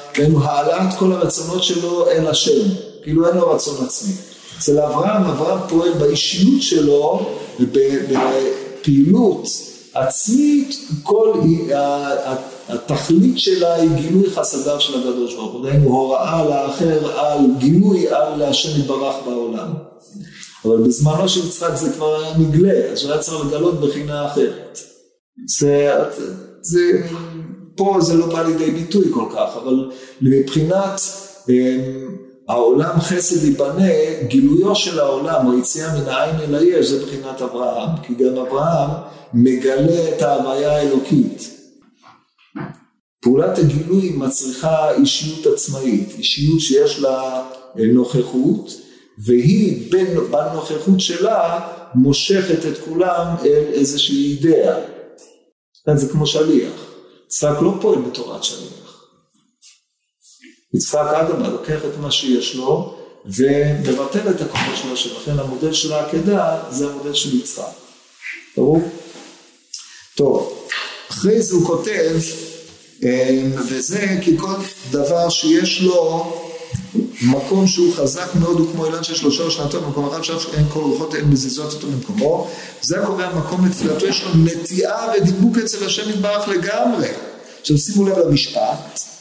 [0.43, 2.69] העלאת כל הרצונות שלו אל השם,
[3.03, 4.13] כאילו אין לו רצון עצמי.
[4.57, 9.47] אצל אברהם, אברהם פועל באישיות שלו ובפעילות
[9.93, 11.33] עצמית, כל
[12.69, 18.41] התכלית שלה היא גילוי חסדיו של הקדוש ברוך הוא, דהיינו הוראה לאחר על גילוי על
[18.41, 19.73] השם יתברך בעולם.
[20.65, 24.79] אבל בזמנו של יצחק זה כבר היה נגלה, אז הוא היה צריך לגלות בחינה אחרת.
[25.59, 25.93] זה,
[26.61, 27.01] זה,
[27.75, 29.91] פה זה לא בא לידי ביטוי כל כך, אבל
[30.21, 31.01] מבחינת
[31.49, 32.15] אמ,
[32.47, 33.91] העולם חסד ייבנה,
[34.27, 38.89] גילויו של העולם, או יציאה מן העין אל היש, זה בחינת אברהם, כי גם אברהם
[39.33, 41.51] מגלה את ההוויה האלוקית.
[43.21, 47.43] פעולת הגילוי מצריכה אישיות עצמאית, אישיות שיש לה
[47.75, 48.81] נוכחות,
[49.25, 51.59] והיא בנוכחות שלה
[51.95, 54.79] מושכת את כולם אל איזושהי אידאה.
[55.95, 56.85] זה כמו שליח.
[57.25, 58.84] יצחק לא פועל בתורת שליח.
[60.75, 65.09] יצחק אדמה לוקח את מה שיש לו ומבטל את הכוחות של השם.
[65.21, 67.63] לכן המודל של העקדה זה המודל של יצחק.
[68.57, 68.81] ברור?
[70.15, 70.67] טוב,
[71.09, 72.15] אחרי זה הוא כותב,
[73.03, 74.53] אמ, וזה כי כל
[74.91, 76.33] דבר שיש לו
[77.21, 80.65] מקום שהוא חזק מאוד הוא כמו אילן של שלושה או שנתון במקום אחד עכשיו שאין
[80.73, 82.47] כל רוחות אין מזיזות אותו במקומו
[82.81, 87.07] זה הקובע מקום לתפילתו יש לו נטיעה ודיבוק אצל השם יתברך לגמרי
[87.61, 89.14] עכשיו שימו לב למשפט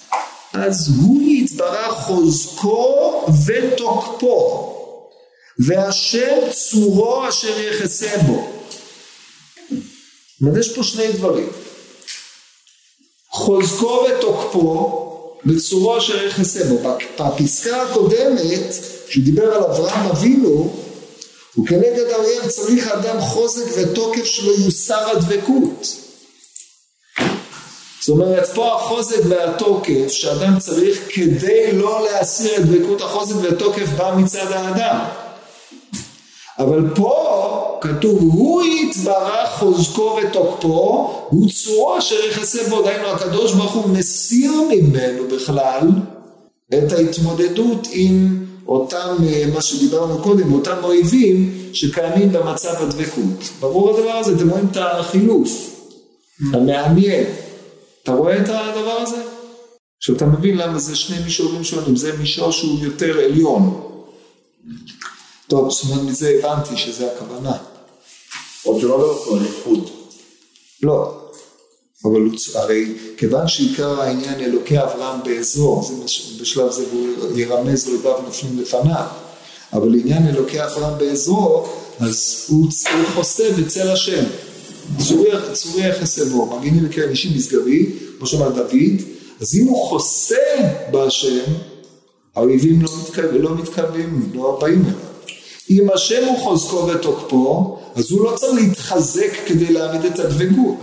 [0.54, 4.70] אז הוא יתברך חוזקו ותוקפו
[5.58, 8.48] והשם צורו אשר יחסה בו
[9.70, 11.48] זאת אומרת יש פה שני דברים
[13.28, 15.00] חוזקו ותוקפו
[15.44, 16.96] בצורו אשר יכסה בו.
[17.18, 18.74] בפסקה הקודמת,
[19.08, 20.76] שדיבר על אברהם אבינו,
[21.58, 26.03] וכנגד האויב צריך אדם חוזק ותוקף שלא יוסר הדבקות.
[28.06, 34.14] זאת אומרת, פה החוזק והתוקף שאדם צריך כדי לא להסיר את דבקות החוזק והתוקף בא
[34.18, 34.98] מצד האדם.
[36.58, 43.72] אבל פה כתוב הוא יתברך חוזקו ותוקפו הוא צורו אשר יכסה בו דהיינו הקדוש ברוך
[43.72, 45.88] הוא מסיר ממנו בכלל
[46.68, 49.16] את ההתמודדות עם אותם
[49.54, 53.50] מה שדיברנו קודם אותם אויבים שקיימים במצב הדבקות.
[53.60, 54.34] ברור הדבר הזה?
[54.36, 55.70] אתם רואים את החילוף
[56.52, 57.24] המעניין
[58.04, 59.22] אתה רואה את הדבר הזה?
[59.98, 63.90] עכשיו אתה מבין למה זה שני מישורים שונים זה מישור שהוא יותר עליון
[65.48, 67.56] טוב, זאת אומרת, מזה הבנתי שזה הכוונה.
[68.62, 69.90] עוד שלא לא על איחוד.
[70.82, 71.20] לא,
[72.04, 72.20] אבל
[72.54, 75.94] הרי כיוון שעיקר העניין אלוקי אברהם באזור, זה
[76.40, 79.06] בשלב זה הוא ירמז את נופלים לפניו,
[79.72, 81.68] אבל לעניין אלוקי אברהם באזור,
[82.00, 84.24] אז הוא, הוא חוסה בצל השם.
[85.52, 87.86] צורי יחסה בו, מגינים לקרן אישי משגבי,
[88.18, 89.02] כמו שאמר דוד,
[89.40, 90.36] אז אם הוא חוסה
[90.90, 91.52] בהשם,
[92.36, 94.94] האויבים לא מתקרבים, לא מתקרבים, לא באים אליו.
[95.70, 100.76] אם השם הוא חוזקו ותוקפו, אז הוא לא צריך להתחזק כדי להעמיד את הדבקות.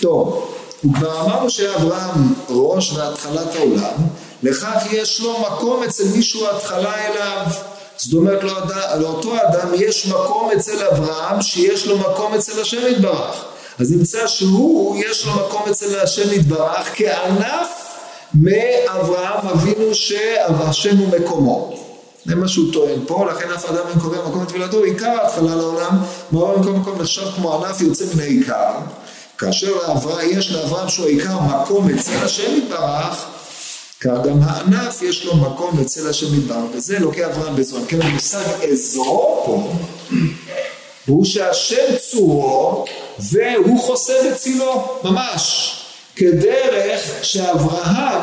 [0.00, 0.52] טוב,
[0.84, 3.94] וכבר אמרנו שאברהם ראש והתחלת העולם,
[4.42, 7.46] לכך יש לו מקום אצל מישהו התחלה אליו.
[7.98, 8.42] זאת אומרת
[8.98, 13.44] לאותו אדם יש מקום אצל אברהם שיש לו מקום אצל השם יתברך.
[13.78, 17.68] אז נמצא שהוא יש לו מקום אצל השם יתברך כענף
[18.34, 21.76] מאברהם אבינו שהשם הוא מקומו.
[22.24, 25.98] זה מה שהוא טוען פה, לכן אף אדם אין קובע מקום לטבילתו, עיקר ההתחלה לעולם,
[26.32, 28.72] מעולם מכל מקום נחשב כמו ענף יוצא מן העיקר,
[29.38, 33.26] כאשר לאברהם, יש לאברהם שהוא העיקר מקום אצל השם יתברך,
[34.06, 38.44] כך גם הענף יש לו מקום אצל השם יתברך, וזה אלוקי אברהם בזמן, כן המושג
[38.72, 39.72] אזרו פה,
[41.06, 42.84] הוא שהשם צורו
[43.18, 45.72] והוא חוסה בצילו, ממש,
[46.16, 48.20] כדרך שאברהם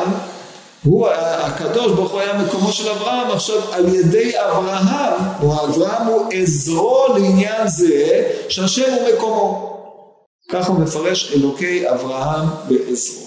[0.84, 6.26] הוא, הקדוש ברוך הוא היה מקומו של אברהם, עכשיו על ידי אברהם, או אברהם הוא
[6.32, 9.70] עזרו לעניין זה, שהשם הוא מקומו.
[10.50, 13.23] ככה הוא מפרש אלוקי אברהם בעזרו.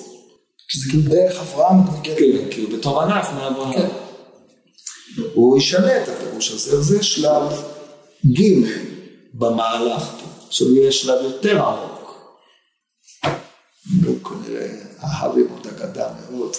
[0.67, 2.15] שזה כאילו דרך אברהם אתה מגיע.
[2.15, 3.73] כן, כאילו בתור ענף מאברהם.
[3.73, 3.87] כן.
[5.33, 7.63] הוא ישנה את הפירוש הזה, זה שלב
[8.25, 8.67] ג'
[9.33, 10.47] במהלך פה.
[10.47, 11.97] עכשיו יהיה שלב יותר עמוק.
[14.05, 14.67] הוא כנראה
[15.03, 16.55] אהב עם אותה גדה מאוד.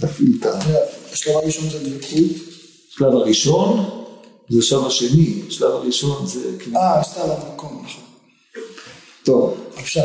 [0.00, 0.58] תפעיל את ה...
[1.12, 2.36] השלב הראשון זה דבקות.
[2.92, 3.90] השלב הראשון
[4.48, 6.50] זה השלב השני, השלב הראשון זה...
[6.76, 8.04] אה, סתם המקום, נכון.
[9.24, 9.70] טוב.
[9.78, 10.00] אפשר.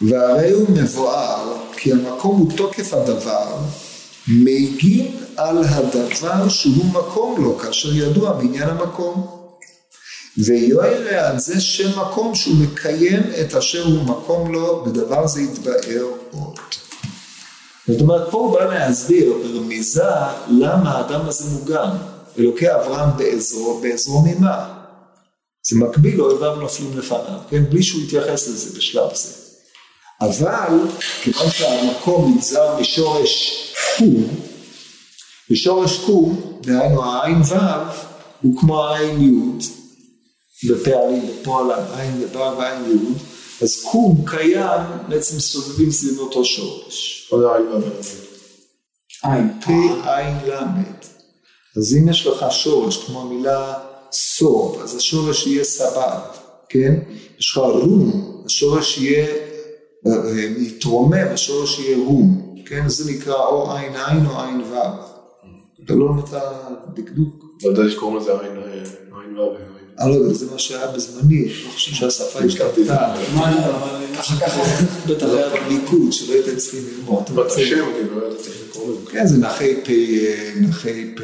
[0.00, 3.56] והרי הוא מבואר כי המקום הוא תוקף הדבר,
[4.28, 9.26] מגין על הדבר שהוא מקום לו, כאשר ידוע בעניין המקום.
[10.38, 16.06] ויואל על זה שם מקום שהוא מקיים את אשר הוא מקום לו, ודבר זה יתבאר
[16.30, 16.58] עוד.
[17.88, 20.02] זאת אומרת, פה הוא בא להסביר ברמיזה
[20.48, 21.90] למה האדם הזה מוגן.
[22.38, 24.74] אלוקי אברהם בעזרו, בעזרו ממה?
[25.68, 27.64] זה מקביל אויביו נופלים לפניו, כן?
[27.70, 29.45] בלי שהוא יתייחס לזה בשלב זה.
[30.20, 30.78] אבל
[31.22, 33.62] כיוון שהמקום נגזר משורש
[33.98, 34.28] קום,
[35.50, 37.54] ושורש קום, דהיינו העין ו',
[38.42, 45.90] הוא כמו העין י', בפעלים, בפועל העין ו' ועין י', אז קום קיים, בעצם סובבים
[45.90, 47.28] סביב אותו שורש.
[49.22, 49.32] עין?
[49.32, 49.60] עין.
[49.60, 50.58] פ' עין ל'.
[51.76, 53.74] אז אם יש לך שורש כמו המילה
[54.12, 56.20] סוב, אז השורש יהיה סבב,
[56.68, 56.94] כן?
[57.38, 59.45] יש לך רום, השורש יהיה,
[60.58, 62.88] יתרומם, השורש יהיה רום, כן?
[62.88, 64.74] זה נקרא או עין עין או עין ו'.
[65.84, 66.38] אתה לא נתן
[66.94, 67.44] דקדוק.
[67.64, 69.76] לא יודע שקוראים לזה עין אה, ואבן.
[69.98, 73.14] אני לא יודע, זה מה שהיה בזמני, אני לא חושב שהשפה השתנתה.
[74.16, 74.62] ככה ככה.
[75.06, 77.22] בטח היה במיקוד, שלא הייתם צריכים ללמוד.
[77.22, 79.10] אתה השם אני לא ידעתי איך לקרוא לזה.
[79.10, 81.20] כן, זה נכי פ', אה, נכי פ',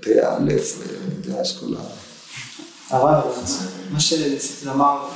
[0.00, 0.52] פ' א',
[1.40, 2.03] יש כל ה...
[2.90, 3.30] אבל
[3.90, 5.08] מה שניסיתי לומר,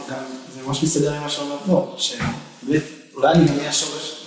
[0.55, 2.83] זה ממש מסתדר עם מה שאומר פה, שבאמת,
[3.15, 4.27] אולי אני גם אהיה השורש,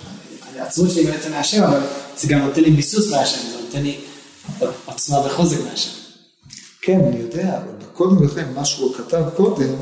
[0.58, 1.80] העצמות שלי בעצם מהשם, אבל
[2.16, 3.98] זה גם נותן לי ביסוס מהשם, זה נותן לי
[4.84, 5.90] עוצמה וחוזק מהשם.
[6.82, 9.74] כן, אני יודע, אבל קודם לכן, מה שהוא כתב קודם,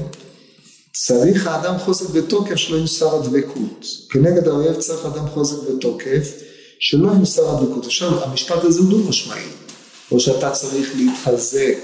[0.93, 3.87] צריך האדם חוזק ותוקף שלא יוסר הדבקות.
[4.11, 6.29] כנגד האויב צריך אדם חוזק ותוקף,
[6.81, 7.87] שלא יוסר הדבקות.
[7.87, 9.47] עכשיו, המשפט הזה הוא דו משמעי.
[10.13, 11.77] או שאתה צריך להתחזק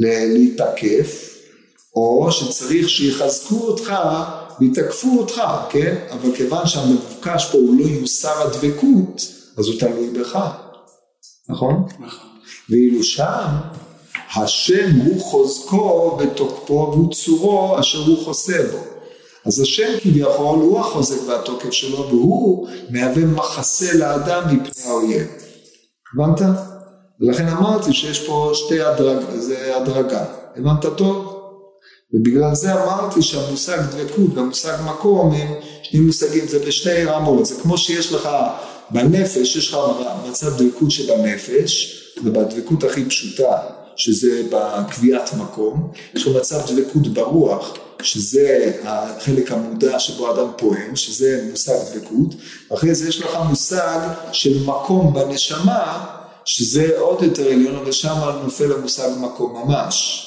[0.00, 1.38] ולהתקף,
[1.94, 3.92] או שצריך שיחזקו אותך
[4.60, 5.96] ויתקפו אותך, כן?
[6.10, 10.38] אבל כיוון שהמבוקש פה הוא לא יוסר הדבקות, אז הוא תלוי בך,
[11.48, 11.86] נכון?
[11.98, 12.28] נכון.
[12.70, 13.46] ואילו שם,
[14.36, 18.78] השם הוא חוזקו ותוקפו והוא צורו אשר הוא חוסה בו.
[19.46, 25.26] אז השם כביכול הוא החוזק והתוקף שלו והוא מהווה מחסה לאדם מפני האויב.
[26.14, 26.40] הבנת?
[27.20, 30.24] ולכן אמרתי שיש פה שתי הדרג, זה הדרגה.
[30.56, 31.34] הבנת טוב?
[32.14, 37.78] ובגלל זה אמרתי שהמושג דבקות והמושג מקום הם שני מושגים, זה בשתי רמות, זה כמו
[37.78, 38.28] שיש לך
[38.90, 39.78] בנפש, יש לך
[40.28, 43.58] מצב דבקות שבנפש, ובדבקות הכי פשוטה,
[43.96, 51.44] שזה בקביעת מקום, יש לך מצב דבקות ברוח, שזה החלק המודע שבו אדם פועם, שזה
[51.50, 52.34] מושג דבקות,
[52.74, 53.98] אחרי זה יש לך מושג
[54.32, 56.06] של מקום בנשמה,
[56.48, 60.24] שזה עוד יותר עליון, אבל שם נופל המושג מקום ממש.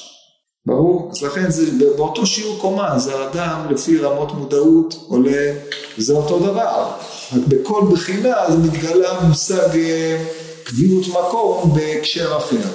[0.66, 1.08] ברור?
[1.12, 5.52] אז לכן זה באותו שיעור קומה, זה האדם לפי רמות מודעות עולה,
[5.98, 6.90] זה אותו דבר.
[7.32, 10.24] רק בכל בחינה זה מתגלה מושג אה,
[10.64, 12.68] קביעות מקום בהקשר אחר.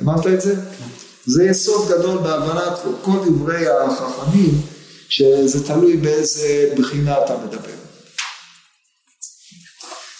[0.00, 0.54] הבנת את זה?
[1.26, 4.60] זה יסוד גדול בהבנת כל דברי החכמים,
[5.08, 7.87] שזה תלוי באיזה בחינה אתה מדבר.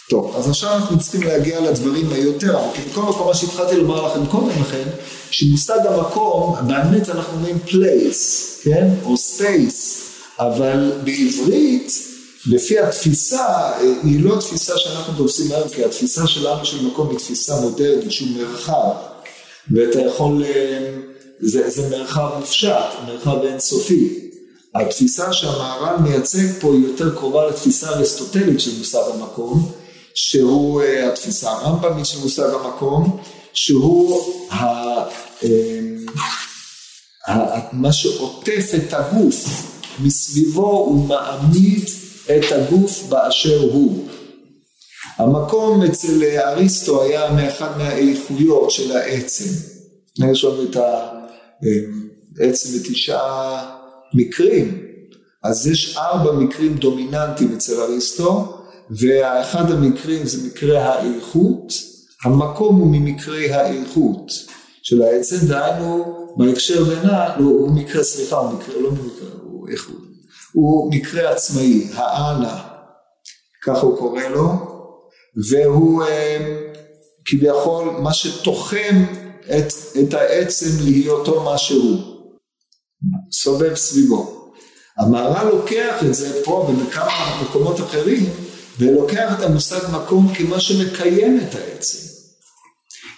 [0.09, 2.85] טוב, אז עכשיו אנחנו צריכים להגיע לדברים היותר עמוקים.
[2.90, 4.85] מכל מקום, מה שהתחלתי לומר לכם קודם לכן,
[5.31, 8.88] שמושג המקום, באמת אנחנו אומרים place, כן?
[9.05, 9.99] או space,
[10.38, 11.92] אבל בעברית,
[12.47, 17.61] לפי התפיסה, היא לא התפיסה שאנחנו תופסים היום, כי התפיסה שלנו של מקום היא תפיסה
[17.61, 18.90] מודרנית, שהוא מרחב,
[19.71, 20.44] ואתה יכול,
[21.40, 22.71] זה, זה מרחב מופשט,
[23.07, 24.31] מרחב אינסופי.
[24.75, 29.73] התפיסה שהמהר"ל מייצג פה היא יותר קרובה לתפיסה אריסטוטלית של מושג המקום,
[30.20, 33.20] שהוא התפיסה הרמב"מית של מושג המקום,
[33.52, 34.64] שהוא ה,
[37.28, 39.44] ה, מה שעוטף את הגוף,
[40.00, 41.85] מסביבו הוא מעמיד
[42.24, 44.09] את הגוף באשר הוא.
[45.16, 49.50] המקום אצל אריסטו היה מאחד מהאיכויות של העצם.
[50.33, 50.76] יש לנו את
[52.40, 53.70] העצם בתשעה
[54.14, 54.83] מקרים.
[55.44, 58.58] אז יש ארבע מקרים דומיננטיים אצל אריסטו,
[58.90, 61.72] ואחד המקרים זה מקרה האיכות,
[62.24, 64.33] המקום הוא ממקרי האיכות
[64.83, 69.96] של העצם, דהיינו בהקשר בינה, לא, הוא מקרה, סליחה, הוא מקרה, לא מקרה, הוא איכות,
[70.53, 72.62] הוא מקרה עצמאי, האנה,
[73.64, 74.53] ככה הוא קורא לו,
[75.51, 76.05] והוא
[77.24, 79.05] כביכול מה שתוחם
[79.46, 81.98] את, את העצם להיותו מה שהוא,
[83.33, 84.53] סובב סביבו.
[84.98, 88.26] המהר"ל לוקח את זה פה ובכמה מקומות אחרים,
[88.79, 92.09] ולוקח את המושג מקום כמה שמקיים את העצם.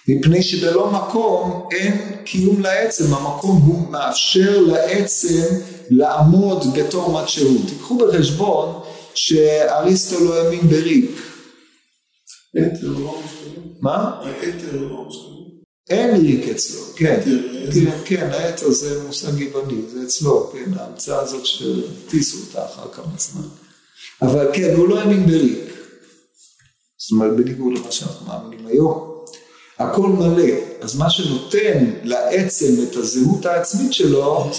[0.07, 5.55] מפני שבלא מקום אין קיום לעצם, המקום הוא מאפשר לעצם
[5.89, 7.69] לעמוד בתור מת שהוא.
[7.69, 8.83] תיקחו בחשבון
[9.13, 11.21] שאריסטו לא האמין בריק.
[13.81, 14.21] מה?
[15.89, 17.19] אין ריק אצלו, כן,
[17.73, 23.17] כן, כן, האתר זה מושג יווני, זה אצלו, כן, ההמצאה הזאת שטיסו אותה אחר כמה
[23.17, 23.47] זמן.
[24.21, 25.59] אבל כן, הוא לא האמין בריק.
[26.97, 29.11] זאת אומרת, בניגוד למה שאנחנו מאמינים היום.
[29.79, 30.53] הכל מלא.
[30.81, 34.51] אז מה שנותן לעצם את הזהות העצמית שלו.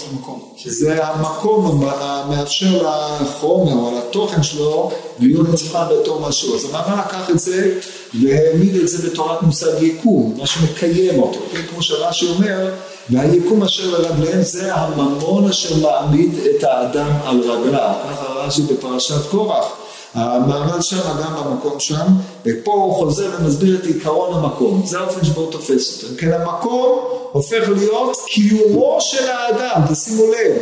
[0.65, 6.55] זה המקום המאפשר לחומר או לתוכן שלו להיות נבחן בתור משהו.
[6.55, 7.79] אז המאמן לקח את זה
[8.21, 11.39] והעמיד את זה בתורת מושג יקום, מה שמקיים אותו.
[11.51, 11.61] כן?
[11.69, 12.73] כמו שרש"י אומר,
[13.09, 17.93] והיקום אשר לרגליהם זה הממון אשר מעמיד את האדם על רגליו.
[18.03, 19.65] ככה רש"י בפרשת קורח.
[20.13, 22.05] המעמד שם, גם במקום שם,
[22.45, 24.81] ופה הוא חוזר ומסביר את עיקרון המקום.
[24.85, 26.13] זה האופן שבו הוא תופס אותו.
[26.17, 26.99] כן, המקום
[27.31, 30.61] הופך להיות קיומו של האדם, תשימו לב.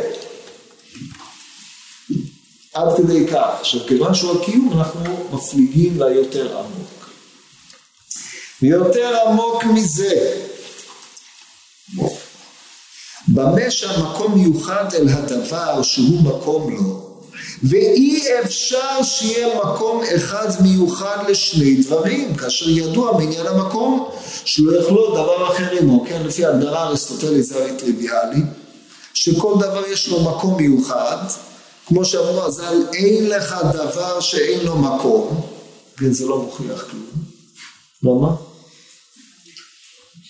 [2.74, 3.48] עד כדי כך.
[3.60, 5.00] עכשיו, כיוון שהוא הקיום, אנחנו
[5.32, 7.10] מפליגים ליותר עמוק.
[8.62, 10.34] ויותר עמוק מזה,
[13.34, 17.02] במה שהמקום מיוחד אל הדבר שהוא מקום לו,
[17.62, 24.08] ואי אפשר שיהיה מקום אחד מיוחד לשני דברים, כאשר ידוע מעניין המקום
[24.44, 28.40] שלא יכלול דבר אחר עמו, כן, לפי ההגדרה האריסטוטלית זה הרי טריוויאלי,
[29.14, 31.18] שכל דבר יש לו מקום מיוחד,
[31.86, 35.40] כמו שאמרו הז"ל, אין לך דבר שאין לו מקום,
[35.96, 37.06] כן, זה לא מוכיח כלום,
[38.02, 38.34] למה?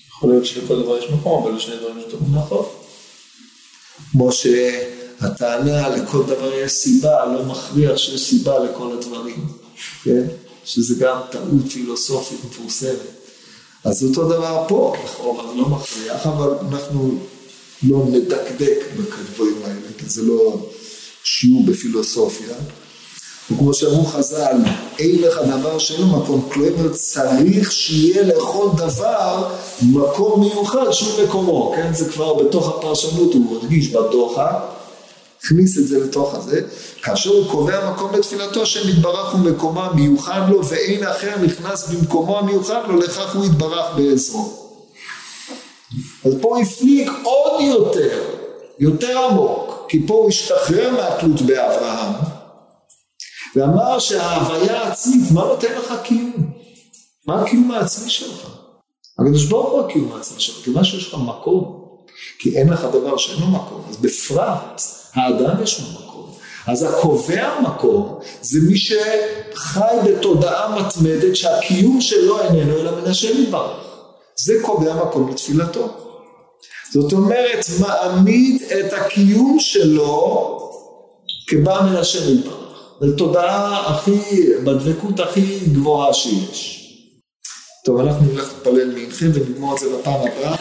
[0.09, 2.37] יכול להיות שלכל דבר יש מקום, אבל לשני דברים יש מקום.
[2.37, 2.82] נכון.
[4.11, 9.47] כמו שהטענה לכל דבר יש סיבה, לא מכריח שיש סיבה לכל הדברים,
[10.05, 10.27] כן?
[10.65, 12.97] שזה גם טעות פילוסופית מפורסמת.
[13.85, 17.19] אז אותו דבר פה, לכאורה, לא מכריח, אבל אנחנו
[17.83, 20.71] לא נדקדק בדברים האלה, כי זה לא
[21.25, 22.55] שיעור בפילוסופיה.
[23.55, 24.57] וכמו שאמרו חז"ל,
[24.99, 29.49] אין לך דבר שאין לו מקום, כלומר צריך שיהיה לכל דבר
[29.83, 31.95] מקום מיוחד שהוא מקומו, כן?
[31.95, 34.61] זה כבר בתוך הפרשנות, הוא הרגיש בדוחה,
[35.45, 36.61] הכניס את זה לתוך הזה,
[37.03, 42.39] כאשר הוא קובע מקום לתפילתו, השם יתברך הוא מקומו המיוחד לו, ואין אחר נכנס במקומו
[42.39, 44.53] המיוחד לו, לכך הוא יתברך בעזרו.
[46.25, 48.19] אז פה הפליג עוד יותר,
[48.79, 52.32] יותר עמוק, כי פה הוא השתחרר מהתלות באברהם.
[53.57, 56.51] ואמר שההוויה העצמית, מה נותן לך קיום?
[57.27, 58.49] מה הקיום העצמי שלך?
[59.19, 61.83] הקדוש ברוך הוא הקיום העצמי שלך, כיוון שיש לך מקום,
[62.39, 64.83] כי אין לך דבר שאין לו מקום, אז בפרט
[65.15, 66.13] האדם יש לו מקום.
[66.67, 73.77] אז הקובע מקום זה מי שחי בתודעה מתמדת שהקיום שלו איננו אלא מן השם יתברך.
[74.37, 75.89] זה קובע מקום לתפילתו.
[76.93, 80.59] זאת אומרת, מעמיד את הקיום שלו
[81.49, 82.62] כבא מן השם יתברך.
[83.03, 84.21] זו תודעה הכי,
[84.65, 86.79] בדבקות הכי גבוהה שיש.
[87.85, 90.57] טוב, אנחנו נלך להתפלל מנחה ונגמור את זה בפעם הבאה.